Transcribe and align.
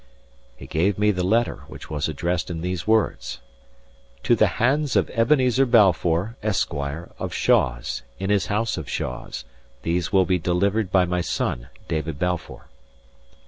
He 0.55 0.65
gave 0.65 0.97
me 0.97 1.11
the 1.11 1.21
letter, 1.21 1.57
which 1.67 1.91
was 1.91 2.07
addressed 2.09 2.49
in 2.49 2.61
these 2.61 2.87
words: 2.87 3.39
"To 4.23 4.35
the 4.35 4.47
hands 4.57 4.95
of 4.95 5.11
Ebenezer 5.11 5.67
Balfour, 5.67 6.37
Esquire, 6.41 7.11
of 7.19 7.35
Shaws, 7.35 8.01
in 8.17 8.31
his 8.31 8.47
house 8.47 8.77
of 8.77 8.89
Shaws, 8.89 9.45
these 9.83 10.11
will 10.11 10.25
be 10.25 10.39
delivered 10.39 10.91
by 10.91 11.05
my 11.05 11.21
son, 11.21 11.67
David 11.87 12.17
Balfour." 12.17 12.65